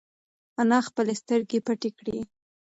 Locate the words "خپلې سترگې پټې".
0.87-1.89